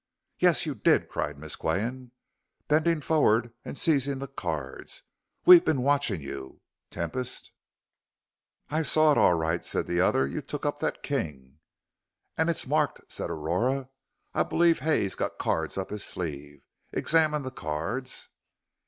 [0.39, 2.09] "Yes, you did," cried Miss Qian,
[2.67, 5.03] bending forward and seizing the cards;
[5.45, 6.59] "we've been watching you.
[6.89, 7.51] Tempest"
[8.71, 10.25] "I saw it all right," said the other.
[10.25, 11.59] "You took up that king"
[12.35, 13.89] "And it's marked," said Aurora.
[14.33, 16.63] "I believe Hay's got cards up his sleeve.
[16.91, 18.29] Examine the cards."